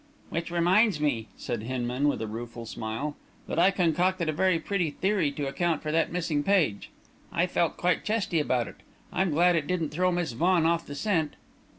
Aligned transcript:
"Which 0.31 0.49
reminds 0.49 0.99
me," 0.99 1.27
said 1.37 1.61
Hinman, 1.61 2.07
with 2.07 2.23
a 2.23 2.27
rueful 2.27 2.65
smile, 2.65 3.15
"that 3.47 3.59
I 3.59 3.69
concocted 3.69 4.29
a 4.29 4.33
very 4.33 4.57
pretty 4.57 4.89
theory 4.89 5.31
to 5.33 5.47
account 5.47 5.83
for 5.83 5.91
that 5.91 6.11
missing 6.11 6.41
page. 6.41 6.89
I 7.31 7.45
felt 7.45 7.77
quite 7.77 8.03
chesty 8.03 8.39
about 8.39 8.67
it! 8.67 8.77
I'm 9.13 9.29
glad 9.29 9.55
it 9.55 9.67
didn't 9.67 9.89
throw 9.89 10.11
Miss 10.11 10.31
Vaughan 10.31 10.65
off 10.65 10.87
the 10.87 10.95
scent!" 10.95 11.35